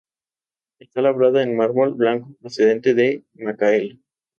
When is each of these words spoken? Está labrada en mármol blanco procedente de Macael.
Está 0.79 1.03
labrada 1.03 1.43
en 1.43 1.55
mármol 1.55 1.93
blanco 1.93 2.33
procedente 2.39 2.95
de 2.95 3.23
Macael. 3.35 4.01